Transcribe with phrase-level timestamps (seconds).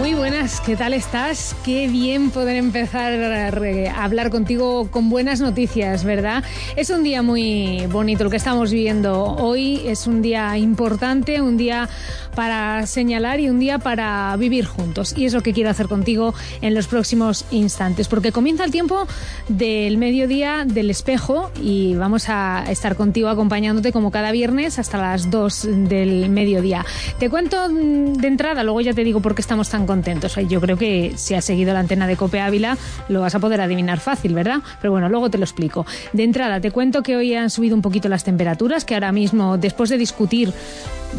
[0.00, 1.54] Muy buenas, ¿qué tal estás?
[1.62, 6.42] Qué bien poder empezar a hablar contigo con buenas noticias, ¿verdad?
[6.74, 11.58] Es un día muy bonito el que estamos viviendo hoy, es un día importante, un
[11.58, 11.86] día
[12.40, 15.12] para señalar y un día para vivir juntos.
[15.14, 19.06] Y es lo que quiero hacer contigo en los próximos instantes, porque comienza el tiempo
[19.48, 25.30] del mediodía del espejo y vamos a estar contigo acompañándote como cada viernes hasta las
[25.30, 26.86] 2 del mediodía.
[27.18, 30.36] Te cuento mm, de entrada, luego ya te digo por qué estamos tan contentos.
[30.48, 32.78] Yo creo que si has seguido la antena de Cope Ávila
[33.10, 34.62] lo vas a poder adivinar fácil, ¿verdad?
[34.80, 35.84] Pero bueno, luego te lo explico.
[36.14, 39.58] De entrada, te cuento que hoy han subido un poquito las temperaturas, que ahora mismo,
[39.58, 40.54] después de discutir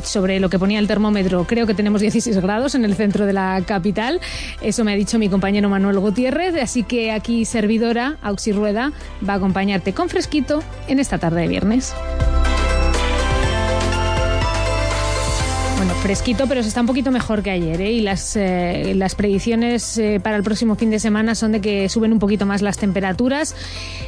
[0.04, 3.34] sobre lo que ponía el termómetro, creo que tenemos 16 grados en el centro de
[3.34, 4.20] la capital.
[4.62, 8.92] Eso me ha dicho mi compañero Manuel Gutiérrez, así que aquí servidora, Auxi Rueda,
[9.28, 11.94] va a acompañarte con fresquito en esta tarde de viernes.
[16.02, 17.92] Fresquito, pero se está un poquito mejor que ayer, ¿eh?
[17.92, 21.90] Y las, eh, las predicciones eh, para el próximo fin de semana son de que
[21.90, 23.56] suben un poquito más las temperaturas.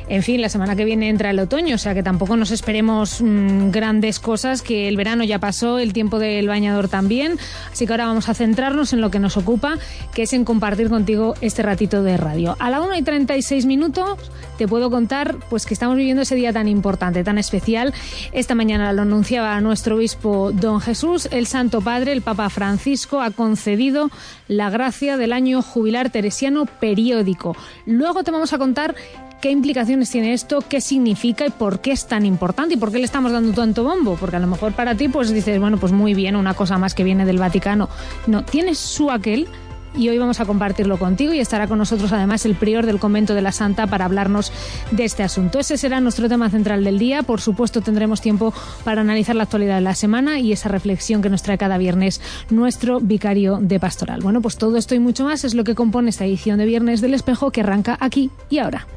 [0.09, 3.22] En fin, la semana que viene entra el otoño, o sea que tampoco nos esperemos
[3.22, 7.38] mm, grandes cosas, que el verano ya pasó, el tiempo del bañador también.
[7.72, 9.78] Así que ahora vamos a centrarnos en lo que nos ocupa,
[10.16, 12.55] que es en compartir contigo este ratito de radio.
[12.57, 14.17] A la 1 y 36 minutos
[14.57, 17.94] te puedo contar pues que estamos viviendo ese día tan importante, tan especial.
[18.31, 23.31] Esta mañana lo anunciaba nuestro obispo don Jesús, el Santo Padre, el Papa Francisco, ha
[23.31, 24.09] concedido
[24.47, 27.55] la gracia del año jubilar teresiano periódico.
[27.85, 28.95] Luego te vamos a contar
[29.41, 32.99] qué implicaciones tiene esto, qué significa y por qué es tan importante y por qué
[32.99, 34.15] le estamos dando tanto bombo.
[34.19, 36.95] Porque a lo mejor para ti pues dices, bueno, pues muy bien, una cosa más
[36.95, 37.89] que viene del Vaticano.
[38.25, 39.47] No, tienes su aquel
[39.95, 43.34] y hoy vamos a compartirlo contigo y estará con nosotros además el prior del convento
[43.34, 44.51] de la Santa para hablarnos
[44.91, 45.59] de este asunto.
[45.59, 47.23] Ese será nuestro tema central del día.
[47.23, 48.53] Por supuesto tendremos tiempo
[48.84, 52.22] para analizar la actualidad de la semana y esa reflexión que nos trae cada viernes
[52.50, 54.22] nuestro vicario de pastoral.
[54.22, 57.01] Bueno, pues todo esto y mucho más es lo que compone esta edición de Viernes
[57.01, 58.88] del Espejo que arranca aquí y ahora.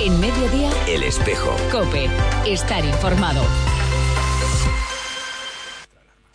[0.00, 1.50] En mediodía, El espejo.
[1.70, 2.08] Cope.
[2.46, 3.42] Estar informado.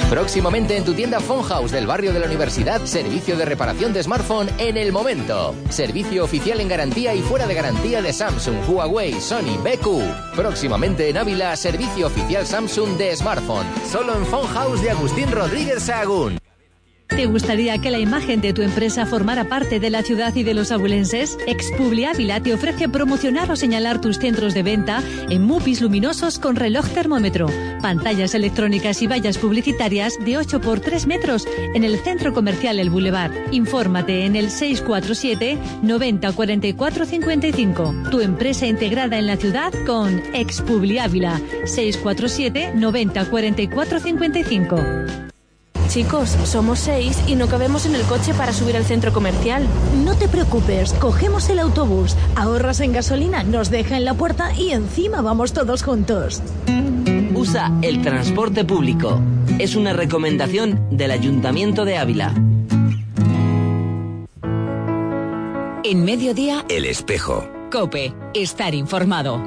[0.10, 4.02] Próximamente en tu tienda Phone House del barrio de la Universidad, servicio de reparación de
[4.02, 5.54] smartphone en el momento.
[5.70, 10.36] Servicio oficial en garantía y fuera de garantía de Samsung, Huawei, Sony, BQ.
[10.36, 13.68] Próximamente en Ávila, servicio oficial Samsung de smartphone.
[13.88, 16.40] Solo en Phone House de Agustín Rodríguez Sahagún.
[17.10, 20.54] ¿Te gustaría que la imagen de tu empresa formara parte de la ciudad y de
[20.54, 21.38] los abulenses?
[21.48, 26.56] Expubli Ávila te ofrece promocionar o señalar tus centros de venta en MUPIs luminosos con
[26.56, 27.48] reloj termómetro,
[27.82, 32.90] pantallas electrónicas y vallas publicitarias de 8 por 3 metros en el centro comercial El
[32.90, 33.34] Boulevard.
[33.52, 37.96] Infórmate en el 647 90 44 55.
[38.12, 45.29] Tu empresa integrada en la ciudad con Expubli Ávila 647 90 44 55.
[45.90, 49.66] Chicos, somos seis y no cabemos en el coche para subir al centro comercial.
[50.06, 54.70] No te preocupes, cogemos el autobús, ahorras en gasolina, nos deja en la puerta y
[54.70, 56.44] encima vamos todos juntos.
[57.34, 59.20] Usa el transporte público.
[59.58, 62.36] Es una recomendación del Ayuntamiento de Ávila.
[65.84, 67.50] En mediodía, El espejo.
[67.72, 68.14] Cope.
[68.36, 69.42] Estar informado.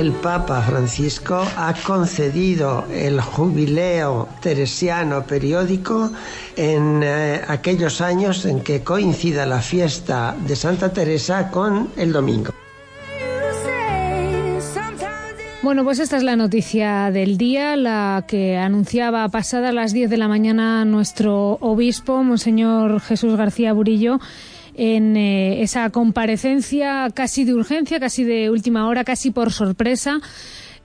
[0.00, 6.10] El Papa Francisco ha concedido el jubileo teresiano periódico
[6.56, 12.54] en eh, aquellos años en que coincida la fiesta de Santa Teresa con el domingo.
[15.62, 20.16] Bueno, pues esta es la noticia del día, la que anunciaba pasada las 10 de
[20.16, 24.18] la mañana nuestro obispo, Monseñor Jesús García Burillo,
[24.74, 30.20] en eh, esa comparecencia casi de urgencia, casi de última hora, casi por sorpresa.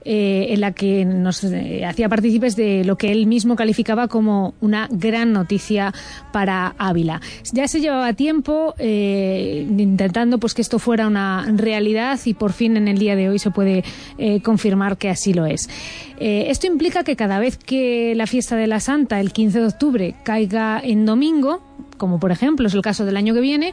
[0.08, 4.54] eh, en la que nos eh, hacía partícipes de lo que él mismo calificaba como
[4.60, 5.92] una gran noticia
[6.32, 7.20] para Ávila.
[7.52, 12.86] Ya se llevaba tiempo intentando pues que esto fuera una realidad y por fin en
[12.86, 13.82] el día de hoy se puede
[14.44, 15.68] confirmar que así lo es.
[16.20, 20.14] Esto implica que cada vez que la fiesta de la Santa, el 15 de octubre,
[20.22, 21.65] caiga en domingo,
[21.96, 23.72] como por ejemplo es el caso del año que viene,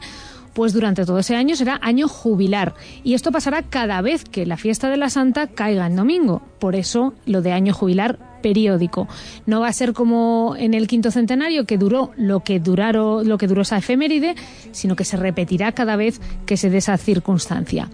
[0.53, 2.75] pues durante todo ese año será año jubilar.
[3.03, 6.41] Y esto pasará cada vez que la fiesta de la Santa caiga en domingo.
[6.59, 9.07] Por eso lo de año jubilar periódico.
[9.45, 13.37] No va a ser como en el quinto centenario que duró lo que duraron, lo
[13.37, 14.35] que duró esa efeméride,
[14.71, 17.89] sino que se repetirá cada vez que se dé esa circunstancia.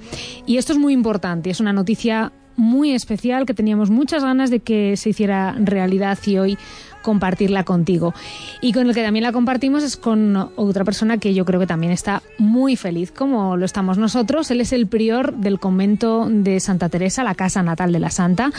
[0.45, 4.59] Y esto es muy importante, es una noticia muy especial que teníamos muchas ganas de
[4.59, 6.57] que se hiciera realidad y hoy
[7.01, 8.13] compartirla contigo.
[8.61, 11.67] Y con el que también la compartimos es con otra persona que yo creo que
[11.67, 14.49] también está muy feliz, como lo estamos nosotros.
[14.51, 18.51] Él es el prior del convento de Santa Teresa, la casa natal de la Santa.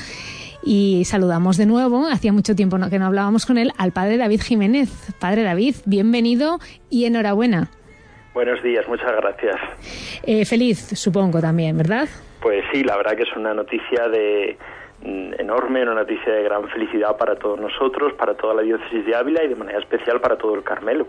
[0.62, 4.42] Y saludamos de nuevo, hacía mucho tiempo que no hablábamos con él, al padre David
[4.42, 4.90] Jiménez.
[5.18, 6.58] Padre David, bienvenido
[6.90, 7.70] y enhorabuena.
[8.34, 9.56] Buenos días, muchas gracias.
[10.22, 12.08] Eh, feliz, supongo también, ¿verdad?
[12.40, 14.56] Pues sí, la verdad que es una noticia de,
[15.02, 19.44] enorme, una noticia de gran felicidad para todos nosotros, para toda la diócesis de Ávila
[19.44, 21.06] y de manera especial para todo el Carmelo.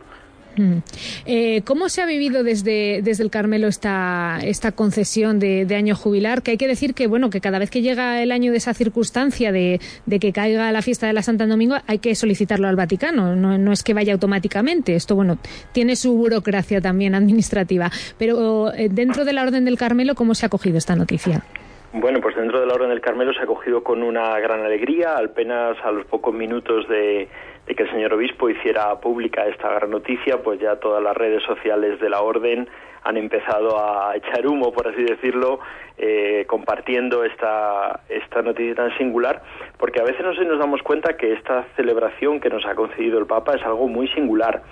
[0.57, 0.77] Mm.
[1.25, 6.41] Eh, ¿Cómo se ha vivido desde, desde el Carmelo esta, esta concesión de, año jubilar?
[6.41, 8.73] Que hay que decir que bueno que cada vez que llega el año de esa
[8.73, 9.79] circunstancia de,
[10.19, 13.35] que caiga la fiesta de la Santa Domingo hay que solicitarlo al Vaticano.
[13.35, 14.95] No, no, es que vaya automáticamente.
[14.95, 15.37] Esto bueno
[15.71, 17.89] tiene su burocracia también administrativa.
[18.17, 21.43] Pero eh, dentro de la Orden del Carmelo, ¿cómo se ha cogido esta noticia?
[21.93, 25.17] Bueno, pues dentro de la Orden del Carmelo se ha acogido con una gran alegría,
[25.17, 27.27] apenas a los pocos minutos de,
[27.67, 31.99] que el señor obispo hiciera pública esta gran noticia, pues ya todas las redes sociales
[31.99, 32.69] de la Orden
[33.03, 35.59] han empezado a echar humo, por así decirlo,
[35.97, 39.41] eh, compartiendo esta, esta noticia tan singular,
[39.77, 43.25] porque a veces no nos damos cuenta que esta celebración que nos ha concedido el
[43.25, 44.63] Papa es algo muy singular,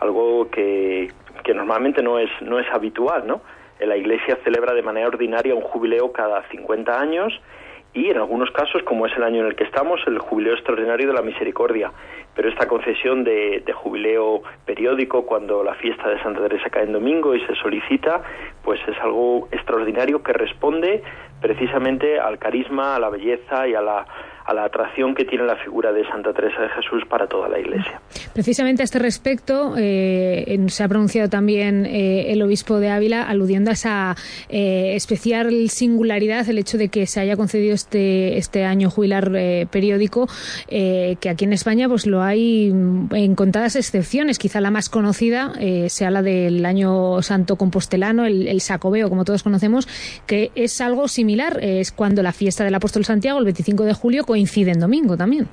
[0.00, 1.08] algo que,
[1.44, 3.40] que normalmente no es, no es habitual, ¿no?
[3.86, 7.32] La Iglesia celebra de manera ordinaria un jubileo cada 50 años
[7.94, 11.08] y en algunos casos, como es el año en el que estamos, el jubileo extraordinario
[11.08, 11.90] de la misericordia.
[12.38, 17.34] Pero esta concesión de, jubileo periódico, cuando la fiesta de Santa Teresa cae en domingo
[17.34, 18.22] y se solicita,
[18.62, 21.02] pues es algo extraordinario que responde
[21.40, 24.06] precisamente al carisma, a la belleza y a la,
[24.48, 27.58] a la atracción que tiene la figura de Santa Teresa de Jesús para toda la
[27.58, 28.00] Iglesia.
[28.32, 33.68] Precisamente a este respecto eh, se ha pronunciado también eh, el obispo de Ávila aludiendo
[33.68, 34.16] a esa
[34.48, 39.30] eh, especial singularidad, el hecho de que se haya concedido este, este año jubilar
[39.70, 40.26] periódico,
[40.68, 44.38] que aquí en España pues lo hay en contadas excepciones.
[44.38, 45.52] Quizá la más conocida
[45.88, 49.88] sea la del año santo compostelano, el, el Sacobeo, como todos conocemos,
[50.26, 51.58] que es algo similar.
[51.62, 55.48] Es cuando la fiesta del apóstol Santiago, el 25 de julio, coincide en domingo también.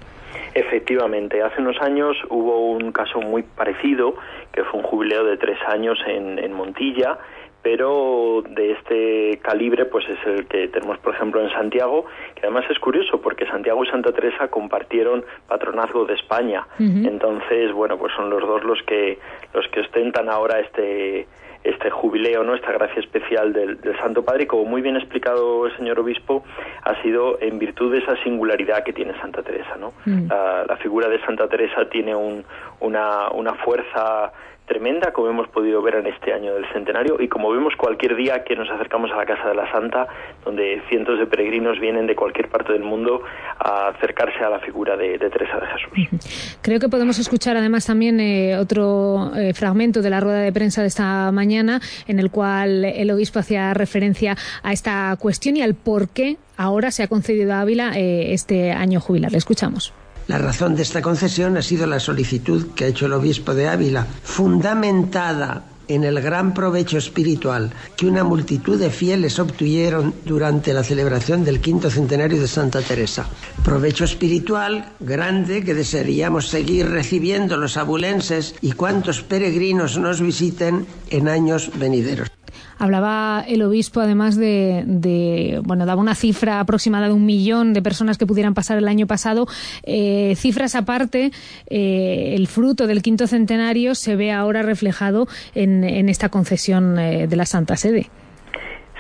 [0.56, 4.16] Efectivamente, hace unos años hubo un caso muy parecido,
[4.54, 7.18] que fue un jubileo de tres años en, Montilla,
[7.66, 12.64] pero de este calibre pues es el que tenemos por ejemplo en Santiago que además
[12.70, 18.30] es curioso porque Santiago y Santa Teresa compartieron patronazgo de España entonces bueno pues son
[18.30, 19.18] los dos los que
[19.56, 21.26] los que ostentan ahora este
[21.64, 22.54] este jubileo, ¿no?
[22.54, 26.44] esta gracia especial del, Santo Padre, y como muy bien explicado el señor obispo,
[26.84, 29.76] ha sido en virtud de esa singularidad que tiene Santa Teresa.
[29.80, 29.92] ¿no?
[30.06, 30.28] Mm.
[30.28, 32.46] La, figura de Santa Teresa tiene un,
[32.82, 34.32] una, una fuerza
[34.66, 38.44] tremenda, como hemos podido ver en este año del centenario y como vemos cualquier día
[38.44, 40.08] que nos acercamos a la Casa de la Santa,
[40.44, 43.22] donde cientos de peregrinos vienen de cualquier parte del mundo
[43.60, 46.58] a acercarse a la figura de, Teresa de Jesús.
[46.62, 50.82] Creo que podemos escuchar además también eh, otro eh, fragmento de la rueda de prensa
[50.82, 55.76] de esta mañana en el cual el obispo hacía referencia a esta cuestión y al
[55.76, 59.32] por qué ahora se ha concedido a Ávila eh, este año jubilar.
[59.32, 59.94] Le escuchamos.
[60.28, 63.68] La razón de esta concesión ha sido la solicitud que ha hecho el obispo de
[63.68, 70.84] Ávila, fundamentada en el gran provecho espiritual que una multitud de fieles obtuvieron durante la
[70.84, 73.28] celebración del quinto centenario de Santa Teresa.
[73.64, 81.28] Provecho espiritual grande que desearíamos seguir recibiendo los abulenses y cuantos peregrinos nos visiten en
[81.28, 82.30] años venideros.
[82.78, 88.18] Hablaba el obispo además de, bueno, daba una cifra aproximada de un millón de personas
[88.18, 89.48] que pudieran pasar el año pasado.
[89.84, 91.32] Eh, cifras aparte,
[91.68, 97.36] eh, el fruto del quinto centenario se ve ahora reflejado en, esta concesión eh, de
[97.36, 98.10] la Santa Sede.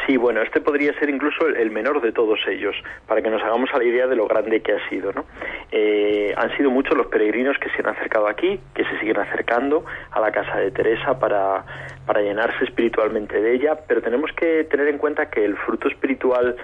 [0.05, 2.75] Sí, bueno, este podría ser incluso el menor de todos ellos,
[3.07, 5.11] para que nos hagamos a la idea de lo grande que ha sido.
[5.13, 5.25] ¿no?
[5.71, 9.83] Eh, han sido muchos los peregrinos que se han acercado aquí, que se siguen acercando
[10.11, 11.65] a la casa de Teresa para,
[12.05, 16.55] para llenarse espiritualmente de ella, pero tenemos que tener en cuenta que el fruto espiritual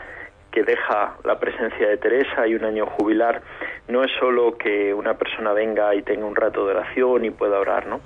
[0.51, 3.41] que deja la presencia de Teresa y un año jubilar
[3.87, 7.59] no es solo que una persona venga y tenga un rato de oración y pueda
[7.59, 8.01] orar, ¿no?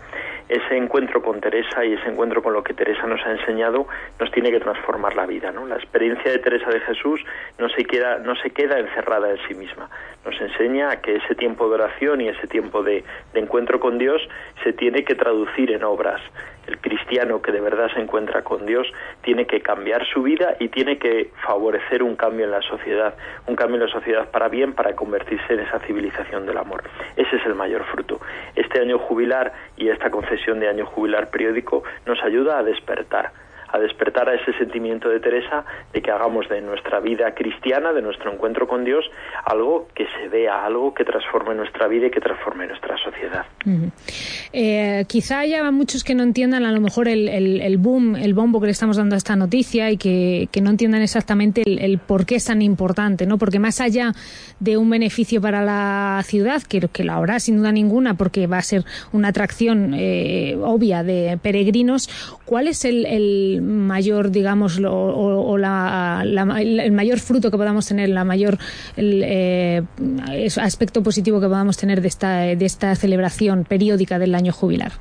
[0.48, 3.88] Ese encuentro con Teresa y ese encuentro con lo que Teresa nos ha enseñado
[4.20, 5.66] nos tiene que transformar la vida, ¿no?
[5.66, 7.20] La experiencia de Teresa de Jesús
[7.58, 9.90] no se queda no se queda encerrada en sí misma.
[10.25, 13.03] Nos enseña que ese tiempo de oración y ese tiempo de,
[13.34, 14.22] encuentro con Dios
[14.63, 16.22] se tiene que traducir en obras.
[16.67, 18.88] El cristiano que de verdad se encuentra con Dios
[19.22, 23.13] tiene que cambiar su vida y tiene que favorecer un cambio en la sociedad,
[23.46, 26.84] un cambio en la sociedad para bien, para convertirse en esa civilización del amor.
[27.15, 28.20] Ese es el mayor fruto.
[28.55, 33.79] Este año jubilar y esta concesión de año jubilar periódico nos ayuda a despertar a
[33.79, 38.31] despertar a ese sentimiento de Teresa de que hagamos de nuestra vida cristiana, de nuestro
[38.31, 39.05] encuentro con Dios,
[39.45, 43.45] algo que se vea, algo que transforme nuestra vida y que transforme nuestra sociedad.
[44.53, 48.67] Eh, quizá haya muchos que no entiendan a lo mejor el, boom, el bombo que
[48.67, 52.45] le estamos dando a esta noticia y que, no entiendan exactamente el, por qué es
[52.45, 53.38] tan importante, ¿no?
[53.38, 54.13] Porque más allá
[54.60, 58.57] de un beneficio para la ciudad, que, que lo habrá sin duda ninguna, porque va
[58.57, 62.10] a ser una atracción eh, obvia de peregrinos,
[62.45, 68.57] ¿cuál es el mayor, digamos, o, el mayor fruto que podamos tener, la mayor
[68.97, 69.81] eh,
[70.62, 74.93] aspecto positivo que podamos tener de esta, de esta celebración periódica del año jubilar?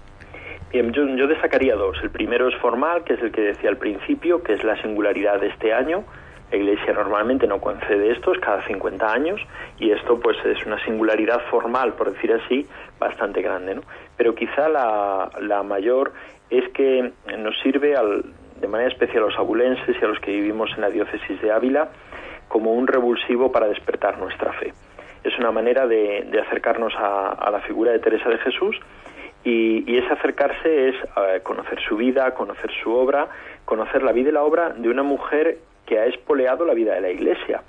[0.72, 1.96] Bien, yo, yo destacaría dos.
[2.02, 5.40] El primero es formal, que es el que decía al principio, que es la singularidad
[5.40, 6.04] de este año.
[6.50, 9.40] La Iglesia normalmente no concede estos cada 50 años
[9.78, 12.66] y esto pues es una singularidad formal, por decir así,
[12.98, 13.76] bastante grande.
[13.76, 13.82] ¿no?
[14.16, 16.12] Pero quizá la, la mayor
[16.50, 18.24] es que nos sirve al,
[18.60, 21.52] de manera especial a los abulenses y a los que vivimos en la diócesis de
[21.52, 21.88] Ávila,
[22.48, 24.72] como un revulsivo para despertar nuestra fe.
[25.24, 28.78] Es una manera de, acercarnos a, la figura de Teresa de Jesús
[29.42, 30.96] y, ese acercarse es
[31.42, 33.28] conocer su vida, conocer su obra,
[33.64, 37.00] conocer la vida y la obra de una mujer que ha espoleado la vida de
[37.00, 37.62] la Iglesia,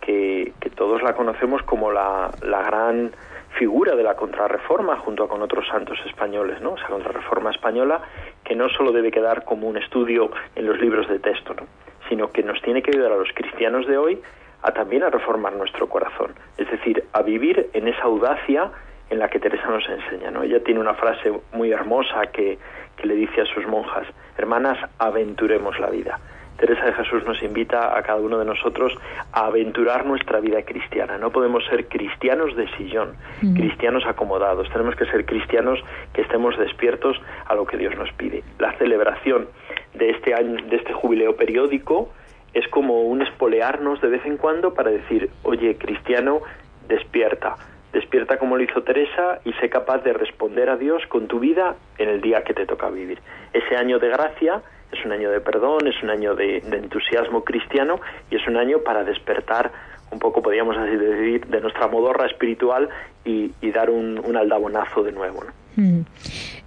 [0.00, 3.10] que, todos la conocemos como la, la gran
[3.58, 6.76] figura de la contrarreforma junto con otros santos españoles, ¿no?
[6.76, 8.00] Esa contrarreforma española
[8.44, 11.66] que no solo debe quedar como un estudio en los libros de texto, ¿no?
[12.08, 14.20] sino que nos tiene que ayudar a los cristianos de hoy
[14.62, 18.70] a también a reformar nuestro corazón, es decir, a vivir en esa audacia
[19.10, 20.42] en la que Teresa nos enseña, ¿no?
[20.42, 22.58] Ella tiene una frase muy hermosa que,
[22.96, 26.18] que le dice a sus monjas, hermanas, aventuremos la vida.
[26.58, 28.92] Teresa de Jesús nos invita a cada uno de nosotros
[29.32, 31.16] a aventurar nuestra vida cristiana.
[31.16, 33.14] No podemos ser cristianos de sillón,
[33.54, 34.68] cristianos acomodados.
[34.70, 35.78] Tenemos que ser cristianos
[36.12, 38.42] que estemos despiertos a lo que Dios nos pide.
[38.58, 39.48] La celebración
[39.94, 42.10] de este año, de este jubileo periódico,
[42.52, 46.40] es como un espolearnos de vez en cuando para decir, oye, cristiano,
[46.88, 47.54] despierta.
[47.92, 51.76] Despierta como lo hizo Teresa y sé capaz de responder a Dios con tu vida
[51.98, 53.20] en el día que te toca vivir.
[53.52, 58.00] Ese año de gracia es un año de perdón, es un año de, entusiasmo cristiano
[58.30, 59.70] y es un año para despertar
[60.10, 62.88] un poco, podríamos así decir, de nuestra modorra espiritual
[63.24, 65.44] y, dar un, aldabonazo de nuevo.
[65.76, 66.00] Mm.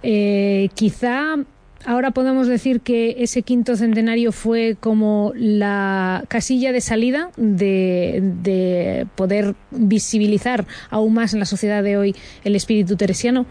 [0.02, 1.36] Eh, quizá
[1.84, 9.06] ahora podemos decir que ese quinto centenario fue como la casilla de salida de, de,
[9.16, 13.46] poder visibilizar aún más en la sociedad de hoy el espíritu teresiano.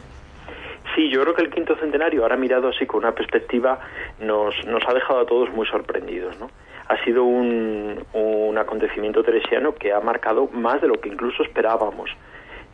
[0.95, 3.79] Sí, yo creo que el quinto centenario, ahora mirado así con una perspectiva,
[4.19, 6.50] nos, nos ha dejado a todos muy sorprendidos, ¿no?
[6.89, 12.10] Ha sido un, un acontecimiento teresiano que ha marcado más de lo que incluso esperábamos.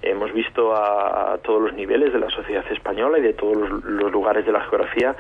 [0.02, 4.46] Hemos visto a, todos los niveles de la sociedad española y de todos los, lugares
[4.46, 5.16] de la geografía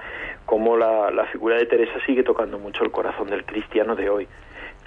[0.45, 4.27] cómo la, la, figura de Teresa sigue tocando mucho el corazón del cristiano de hoy.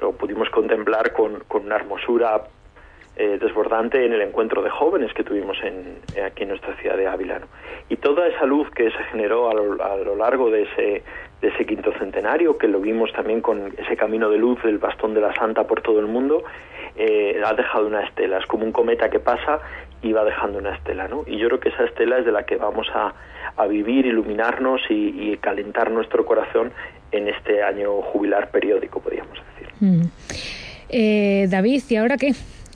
[0.00, 2.42] Lo pudimos contemplar con, con una hermosura
[3.16, 7.06] eh, desbordante en el encuentro de jóvenes que tuvimos en, aquí en nuestra ciudad de
[7.06, 7.40] Ávila.
[7.88, 11.02] Y toda esa luz que se generó a lo, largo de ese,
[11.40, 15.14] de ese quinto centenario, que lo vimos también con ese camino de luz del bastón
[15.14, 16.44] de la Santa por todo el mundo,
[16.96, 18.38] eh, ha dejado una estela.
[18.38, 19.60] Es como un cometa que pasa
[20.02, 21.08] y va dejando una estela.
[21.08, 21.24] ¿no?
[21.26, 23.12] Y yo creo que esa estela es de la que vamos a,
[23.56, 26.72] a vivir, iluminarnos y, calentar nuestro corazón
[27.12, 29.74] en este año jubilar periódico, podríamos decir.
[29.80, 30.02] Mm.
[30.88, 32.32] Eh, David, ¿y ahora qué?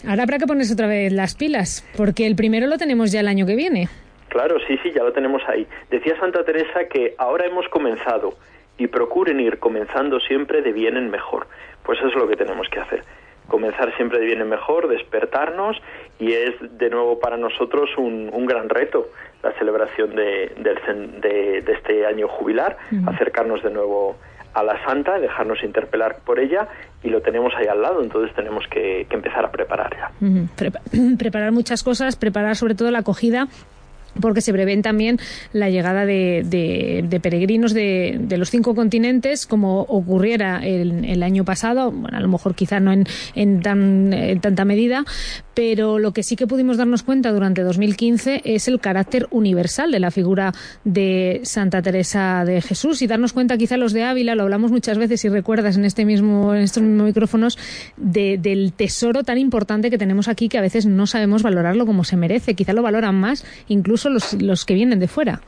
[0.07, 3.29] Ahora habrá que ponerse otra vez las pilas, porque el primero lo tenemos ya el
[3.29, 3.89] año que viene.
[4.29, 5.67] Claro, sí, sí, ya lo tenemos ahí.
[5.91, 8.35] Decía Santa Teresa que ahora hemos comenzado
[8.77, 11.47] y procuren ir comenzando siempre de bien en mejor.
[11.85, 13.05] Pues eso es lo que tenemos que hacer.
[13.49, 15.81] Comenzar siempre de bien en mejor, despertarnos
[16.19, 19.09] y es de nuevo para nosotros un, gran reto
[19.43, 24.17] la celebración de, de, este año jubilar, acercarnos de nuevo
[24.55, 26.69] a la santa, dejarnos interpelar por ella
[27.05, 30.11] y lo tenemos ahí al lado, entonces tenemos que, empezar a preparar ya.
[31.19, 33.47] preparar muchas cosas, preparar sobre todo la acogida
[34.21, 35.19] porque se prevén también
[35.53, 42.17] la llegada de, peregrinos de, los cinco continentes, como ocurriera el, el, año pasado, bueno,
[42.17, 45.05] a lo mejor quizá no en, en, tan, en tanta medida,
[45.55, 50.01] pero lo que sí que pudimos darnos cuenta durante 2015 es el carácter universal de
[50.01, 50.53] la figura
[50.85, 53.03] de Santa Teresa de Jesús.
[53.03, 56.05] Y darnos cuenta quizá los de Ávila, lo hablamos muchas veces si recuerdas en este
[56.05, 57.59] mismo en estos mismos micrófonos
[57.97, 62.17] del tesoro tan importante que tenemos aquí que a veces no sabemos valorarlo como se
[62.17, 65.41] merece, quizá lo valoran más incluso los, los que vienen de fuera.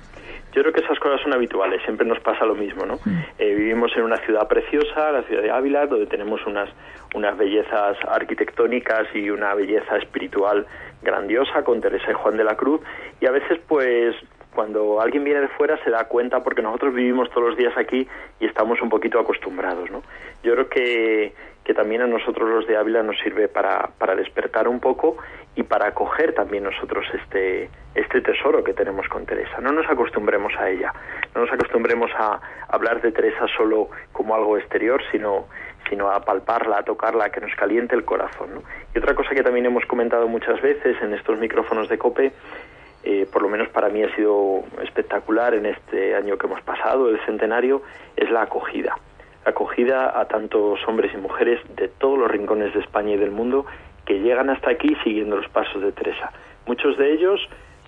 [0.53, 2.95] Yo creo que esas cosas son habituales, siempre nos pasa lo mismo, ¿no?
[3.05, 3.19] Mm.
[3.39, 6.71] Eh, vivimos en una ciudad preciosa, la ciudad de Ávila, donde tenemos unas,
[7.15, 10.67] unas bellezas arquitectónicas y una belleza espiritual
[11.03, 12.81] grandiosa con Teresa y Juan de la Cruz,
[13.21, 14.17] y a veces pues
[14.55, 18.09] cuando alguien viene de fuera se da cuenta porque nosotros vivimos todos los días aquí
[18.41, 20.03] y estamos un poquito acostumbrados, ¿no?
[20.43, 21.35] Yo creo que
[21.77, 25.19] también a nosotros los de Ávila nos sirve para, para despertar un poco
[25.55, 29.61] y para acoger también nosotros este, este tesoro que tenemos con Teresa.
[29.61, 30.93] No nos acostumbremos a ella,
[31.35, 35.47] no nos acostumbremos a hablar de Teresa solo como algo exterior, sino,
[35.89, 38.63] sino a palparla, a tocarla, a que nos caliente el corazón.
[38.95, 42.33] Y otra cosa que también hemos comentado muchas veces en estos micrófonos de COPE,
[43.05, 47.09] eh, por lo menos para mí ha sido espectacular en este año que hemos pasado,
[47.11, 47.83] el centenario,
[48.17, 48.97] es la acogida.
[49.47, 53.65] Acogida a tantos hombres y mujeres de todos los rincones de España y del mundo
[54.05, 56.33] que llegan hasta aquí siguiendo los pasos de Teresa.
[56.67, 57.41] Muchos de ellos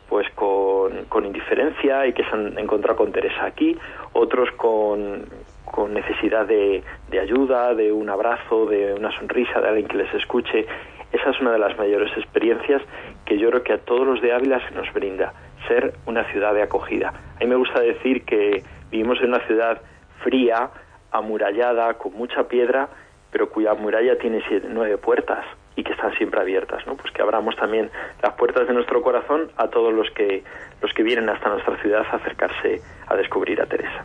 [0.08, 3.76] pues con, indiferencia y que se han encontrado con Teresa aquí,
[4.14, 5.26] otros con,
[5.66, 10.14] con necesidad de, de, ayuda, de un abrazo, de una sonrisa, de alguien que les
[10.14, 10.66] escuche.
[11.12, 12.82] Esa es una de las mayores experiencias
[13.26, 15.34] que yo creo que a todos los de Ávila se nos brinda,
[15.66, 17.08] ser una ciudad de acogida.
[17.08, 19.80] A mí me gusta decir que vivimos en una ciudad
[20.22, 20.70] fría,
[21.10, 22.88] amurallada, con mucha piedra,
[23.30, 25.44] pero cuya muralla tiene siete, nueve puertas
[25.78, 26.96] y que están siempre abiertas, ¿no?
[26.96, 27.88] Pues que abramos también
[28.20, 30.42] las puertas de nuestro corazón a todos los que
[30.82, 34.04] los que vienen hasta nuestra ciudad a acercarse a descubrir a Teresa.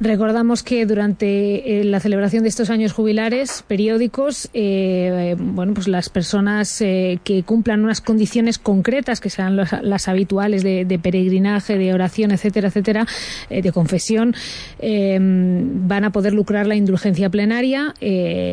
[0.00, 6.10] Recordamos que durante eh, la celebración de estos años jubilares periódicos, eh, bueno, pues las
[6.10, 12.30] personas eh, que cumplan unas condiciones concretas, que sean las, habituales de, peregrinaje, de oración,
[12.30, 13.06] etcétera, etcétera,
[13.50, 14.34] de confesión,
[14.80, 17.94] van a poder lucrar la indulgencia plenaria.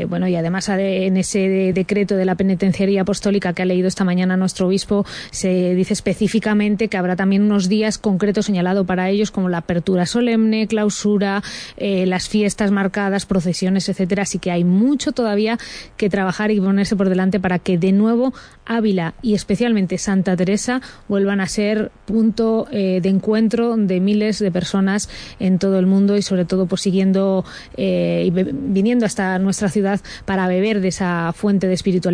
[0.08, 4.38] bueno, y además en ese decreto de la penitenciaría apostólica que ha leído esta mañana
[4.38, 9.50] nuestro obispo, se dice específicamente que habrá también unos días concretos señalados para ellos, como
[9.50, 11.44] la apertura solemne, clausura,
[11.78, 14.24] eh, las fiestas marcadas, procesiones, etcétera.
[14.24, 15.58] Así que hay mucho todavía
[15.98, 18.34] que trabajar y ponerse por delante para que de nuevo
[18.66, 24.52] Ávila y especialmente Santa Teresa vuelvan a ser punto eh, de encuentro de miles de
[24.52, 25.10] personas
[25.40, 27.44] en todo el mundo y sobre todo pues siguiendo
[27.78, 32.11] eh, y viniendo hasta nuestra ciudad para beber de esa fuente de espiritualidad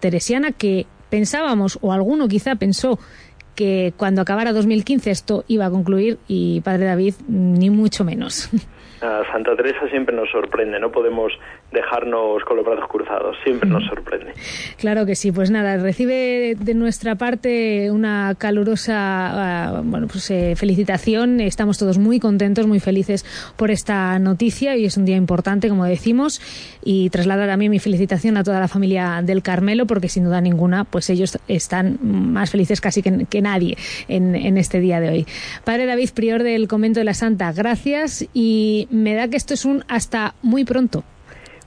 [0.00, 2.98] teresiana que pensábamos o alguno quizá pensó
[3.54, 8.50] que cuando acabara 2015 esto iba a concluir y Padre David ni mucho menos.
[9.30, 11.32] Santa Teresa siempre nos sorprende, no podemos
[11.74, 14.32] dejarnos con los brazos cruzados, siempre nos sorprende.
[14.78, 20.54] Claro que sí, pues nada, recibe de nuestra parte una calurosa ah, bueno, pues, eh,
[20.56, 25.68] felicitación, estamos todos muy contentos, muy felices por esta noticia y es un día importante,
[25.68, 26.40] como decimos,
[26.82, 30.84] y traslada también mi felicitación a toda la familia del Carmelo, porque sin duda ninguna,
[30.84, 33.76] pues ellos están más felices casi que, nadie
[34.08, 35.26] en, en este día de hoy.
[35.64, 39.64] Padre David, prior del convento de la Santa, gracias y me da que esto es
[39.64, 41.04] un hasta muy pronto.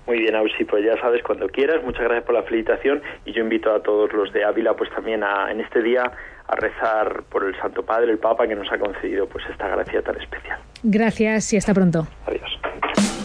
[0.07, 3.43] Muy bien, Ausi, pues ya sabes, cuando quieras, muchas gracias por la felicitación y yo
[3.43, 6.09] invito a todos los de Ávila pues también a, en este día
[6.47, 10.01] a rezar por el Santo Padre, el Papa, que nos ha concedido pues esta gracia
[10.01, 10.59] tan especial.
[10.81, 12.07] Gracias y hasta pronto.
[12.25, 13.16] Adiós.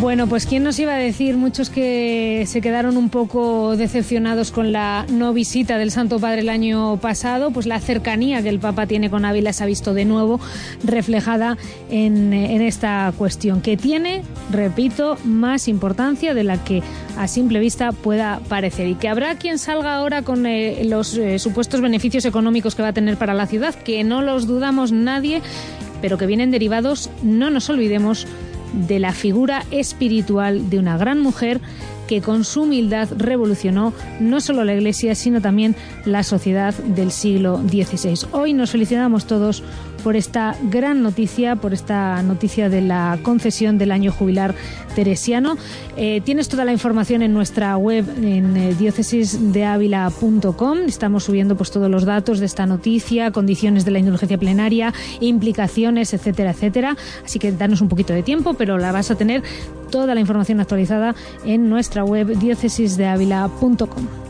[0.00, 4.70] Bueno, pues quién nos iba a decir, muchos que se quedaron un poco decepcionados con
[4.70, 8.86] la no visita del Santo Padre el año pasado, pues la cercanía que el Papa
[8.86, 10.38] tiene con Ávila se ha visto de nuevo
[10.84, 11.58] reflejada
[11.90, 16.80] en, esta cuestión, que tiene, repito, más importancia de la que
[17.16, 18.86] a simple vista pueda parecer.
[18.86, 22.88] Y que habrá quien salga ahora con eh, los eh, supuestos beneficios económicos que va
[22.88, 25.42] a tener para la ciudad, que no los dudamos nadie,
[26.00, 28.28] pero que vienen derivados, no nos olvidemos,
[28.72, 31.60] de la figura espiritual de una gran mujer
[32.08, 37.58] que con su humildad revolucionó no solo la Iglesia, sino también la sociedad del siglo
[37.58, 38.26] XVI.
[38.32, 39.62] Hoy nos felicitamos todos
[40.02, 44.54] por esta gran noticia, por esta noticia de la concesión del año jubilar
[44.94, 45.56] teresiano.
[45.96, 48.74] Eh, tienes toda la información en nuestra web en eh.
[50.88, 56.14] Estamos subiendo pues todos los datos de esta noticia, condiciones de la indulgencia plenaria, implicaciones,
[56.14, 56.96] etcétera, etcétera.
[57.24, 59.42] Así que danos un poquito de tiempo, pero la vas a tener
[59.90, 64.27] toda la información actualizada en nuestra web diócesisdeávila.com.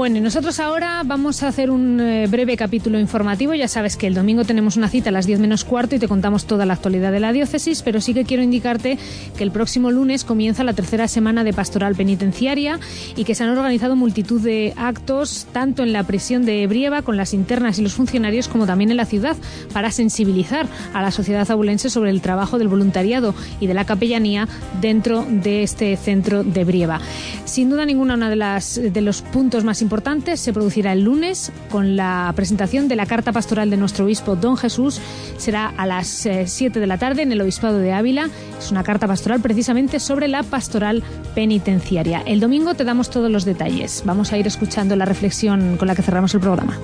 [0.00, 3.52] Bueno, y nosotros ahora vamos a hacer un eh, breve capítulo informativo.
[3.52, 6.08] Ya sabes que el domingo tenemos una cita a las 10 menos cuarto y te
[6.08, 8.96] contamos toda la actualidad de la diócesis, pero sí que quiero indicarte
[9.36, 12.80] que el próximo lunes comienza la tercera semana de pastoral penitenciaria
[13.14, 17.18] y que se han organizado multitud de actos, tanto en la prisión de Brieva con
[17.18, 19.36] las internas y los funcionarios, como también en la ciudad,
[19.74, 24.48] para sensibilizar a la sociedad abulense sobre el trabajo del voluntariado y de la capellanía
[24.80, 27.02] dentro de este centro de Brieva.
[27.44, 29.89] Sin duda ninguna, una de, de los puntos más importantes
[30.36, 34.56] se producirá el lunes con la presentación de la carta pastoral de nuestro obispo Don
[34.56, 35.00] Jesús.
[35.36, 38.28] Será a las 7 eh, de la tarde en el Obispado de Ávila.
[38.58, 41.02] Es una carta pastoral precisamente sobre la pastoral
[41.34, 42.22] penitenciaria.
[42.24, 44.02] El domingo te damos todos los detalles.
[44.06, 46.78] Vamos a ir escuchando la reflexión con la que cerramos el programa.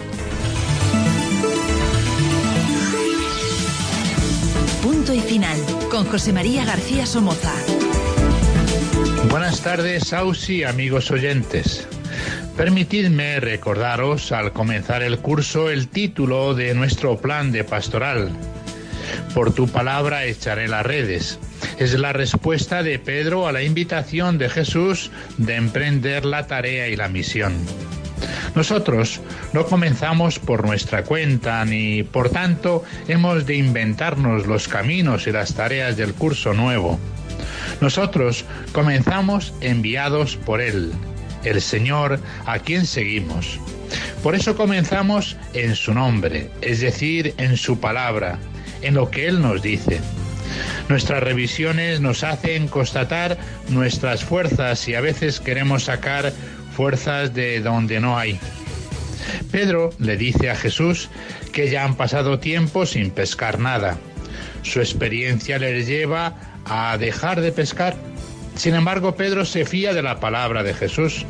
[4.83, 5.59] Punto y final
[5.91, 7.53] con José María García Somoza.
[9.31, 11.87] Buenas tardes, Ausi, amigos oyentes.
[12.57, 18.31] Permitidme recordaros al comenzar el curso el título de nuestro plan de pastoral.
[19.35, 21.39] Por tu palabra echaré las redes.
[21.79, 26.97] Es la respuesta de Pedro a la invitación de Jesús de emprender la tarea y
[26.97, 27.53] la misión.
[28.55, 29.21] Nosotros
[29.53, 35.53] no comenzamos por nuestra cuenta ni, por tanto, hemos de inventarnos los caminos y las
[35.53, 36.99] tareas del curso nuevo.
[37.83, 40.95] Nosotros comenzamos enviados por Él
[41.45, 43.59] el Señor a quien seguimos.
[44.23, 48.39] Por eso comenzamos en su nombre, es decir, en su palabra,
[48.83, 50.01] en lo que Él nos dice.
[50.89, 56.33] Nuestras revisiones nos hacen constatar nuestras fuerzas y a veces queremos sacar
[56.75, 58.39] fuerzas de donde no hay.
[59.51, 61.09] Pedro le dice a Jesús
[61.53, 63.99] que ya han pasado tiempo sin pescar nada.
[64.63, 67.97] Su experiencia les lleva a dejar de pescar
[68.57, 71.25] sin embargo, Pedro se fía de la palabra de Jesús.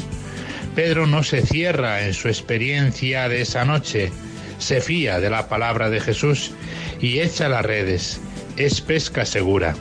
[0.75, 4.13] Pedro no se cierra en su experiencia de esa noche,
[4.59, 6.53] se fía de la palabra de Jesús
[7.01, 8.21] y echa las redes.
[8.57, 9.75] Es pesca segura.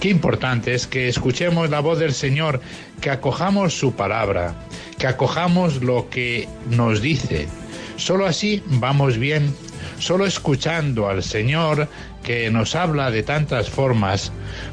[0.00, 2.60] Qué importante es que escuchemos la voz del Señor,
[3.00, 4.54] que acojamos su palabra,
[4.98, 7.48] que acojamos lo que nos dice.
[7.96, 9.54] Solo así vamos bien,
[9.98, 11.88] solo escuchando al Señor
[12.22, 14.32] que nos habla de tantas formas,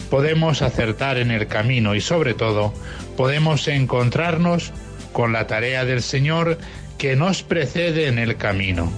[0.10, 2.74] podemos acertar en el camino y sobre todo
[3.18, 4.72] podemos encontrarnos
[5.12, 6.58] con la tarea del Señor
[6.98, 8.92] que nos precede en el camino.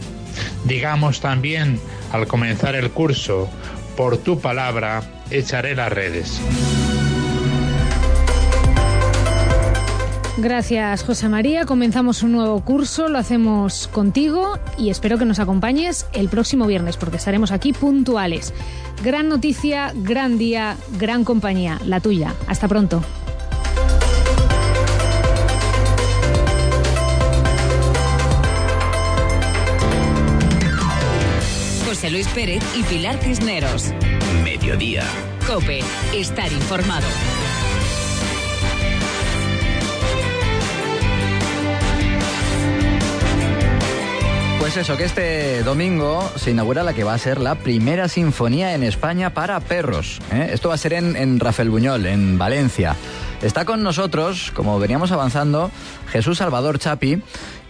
[0.65, 1.79] Digamos también
[2.11, 3.49] al comenzar el curso,
[3.95, 6.41] por tu palabra echaré las redes.
[10.37, 11.65] Gracias, José María.
[11.65, 16.95] Comenzamos un nuevo curso, lo hacemos contigo y espero que nos acompañes el próximo viernes
[16.97, 18.53] porque estaremos aquí puntuales.
[19.03, 22.33] Gran noticia, gran día, gran compañía, la tuya.
[22.47, 23.03] Hasta pronto.
[31.85, 33.91] José Luis Pérez y Pilar Cisneros.
[34.43, 35.03] Mediodía.
[35.45, 35.81] Cope,
[36.13, 37.07] estar informado.
[44.73, 48.73] Pues eso, que este domingo se inaugura la que va a ser la primera sinfonía
[48.73, 50.21] en España para perros.
[50.31, 50.51] ¿eh?
[50.53, 52.95] Esto va a ser en, Rafael Buñol, en Valencia.
[53.41, 55.71] Está con nosotros, como veníamos avanzando,
[56.07, 57.21] Jesús Salvador Chapi,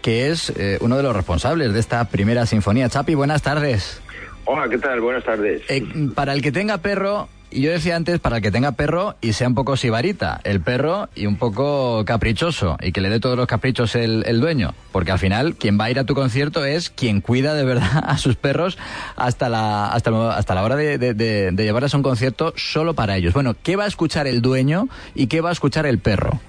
[0.03, 2.87] que es eh, uno de los responsables de esta primera sinfonía.
[2.87, 3.99] Chapi, buenas tardes.
[4.45, 5.01] Hola, ¿qué tal?
[5.01, 5.63] Buenas tardes.
[5.69, 5.83] Eh,
[6.13, 9.33] para el que tenga perro, y yo decía antes, para el que tenga perro y
[9.33, 13.37] sea un poco sibarita, el perro y un poco caprichoso, y que le dé todos
[13.37, 16.89] los caprichos el, dueño, porque al final quien va a ir a tu concierto es
[16.89, 18.77] quien cuida de verdad a sus perros
[19.17, 23.33] hasta la, hasta, hasta la hora de, de, llevarles a un concierto solo para ellos.
[23.33, 26.39] Bueno, ¿qué va a escuchar el dueño y qué va a escuchar el perro?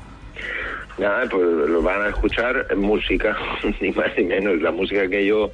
[0.98, 3.36] Nada, pues lo van a escuchar música,
[3.80, 5.50] ni más ni menos, la música que yo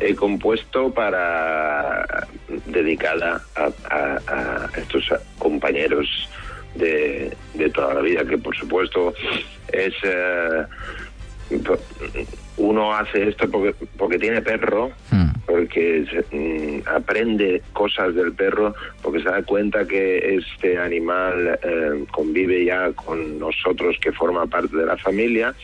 [0.00, 2.26] he compuesto para
[2.66, 6.06] dedicada a, estos compañeros
[6.74, 7.34] de,
[7.74, 9.14] toda la vida, que por supuesto
[9.72, 9.94] es...
[10.02, 10.66] Eh,
[12.58, 15.28] uno hace esto porque, porque tiene perro, hmm.
[15.46, 22.64] porque mm, aprende cosas del perro, porque se da cuenta que este animal eh, convive
[22.64, 25.54] ya con nosotros, que forma parte de la familia,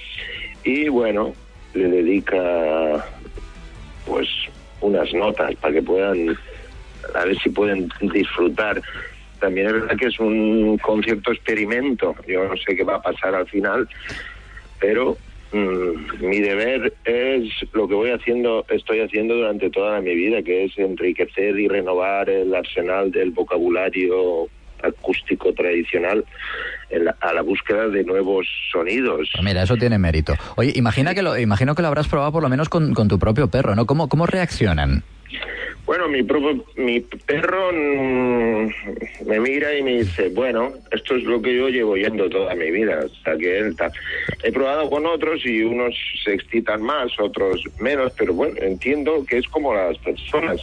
[0.63, 1.35] y bueno,
[1.75, 3.05] le dedica
[4.07, 4.29] pues
[4.81, 6.37] unas notas para que puedan
[7.15, 8.81] a ver si pueden disfrutar.
[9.41, 12.15] También es verdad que es un concierto experimento.
[12.27, 13.89] Yo no sé qué va a pasar al final
[14.85, 15.17] pero
[15.53, 20.65] mm, mi deber es lo que voy haciendo estoy haciendo durante toda mi vida que
[20.65, 24.49] es enriquecer y renovar el arsenal del vocabulario
[24.85, 26.25] acústico tradicional
[27.21, 29.29] a la búsqueda de nuevos sonidos.
[29.33, 30.35] Pues mira, eso tiene mérito.
[30.57, 33.19] Oye, imagina que lo, imagino que lo habrás probado por lo menos con, con tu
[33.19, 33.87] propio perro, ¿no?
[33.87, 35.03] ¿Cómo, cómo reaccionan?
[35.87, 38.69] Bueno, mi propio, mi perro mm,
[39.27, 42.71] me mira y me dice, bueno, esto es lo que yo llevo yendo toda mi
[42.71, 43.93] vida, hasta que él está.
[44.43, 45.95] He probado con otros y unos
[46.25, 50.61] se excitan más, otros menos, pero bueno, entiendo que es como las personas.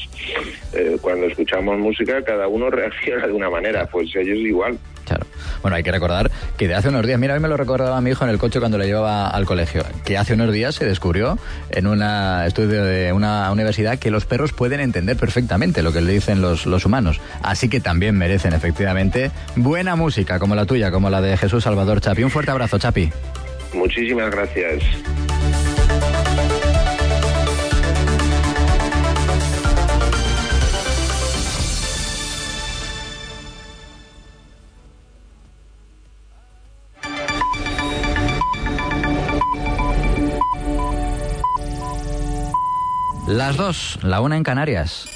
[0.74, 4.80] Eh, cuando escuchamos música, cada uno reacciona de una manera, pues ellos igual.
[5.06, 5.26] Claro.
[5.62, 8.00] Bueno, hay que recordar que de hace unos días, mira, a mí me lo recordaba
[8.02, 10.86] mi hijo en el coche cuando le llevaba al colegio, que hace unos días se
[10.86, 11.38] descubrió
[11.70, 12.02] en un
[12.46, 16.66] estudio de una universidad que los perros pueden entender perfectamente lo que le dicen los,
[16.66, 17.20] los humanos.
[17.42, 22.02] Así que también merecen efectivamente buena música como la tuya, como la de Jesús Salvador
[22.02, 22.24] Chapi.
[22.24, 23.12] Un fuerte abrazo, Chapi.
[23.74, 24.84] Muchísimas gracias.
[43.52, 45.10] Las dos, la una en Canarias.